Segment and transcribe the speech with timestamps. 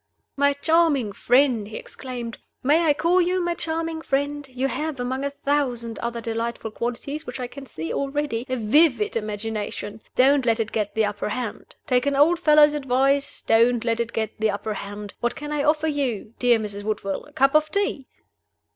[0.35, 2.39] "My charming friend!" he exclaimed.
[2.63, 4.47] "May I call you my charming friend?
[4.49, 9.15] You have among a thousand other delightful qualities which I can see already a vivid
[9.15, 10.01] imagination.
[10.15, 11.75] Don't let it get the upper hand.
[11.85, 15.13] Take an old fellow's advice; don't let it get the upper hand!
[15.19, 16.81] What can I offer you, dear Mrs.
[16.81, 17.25] Woodville?
[17.25, 18.07] A cup of tea?"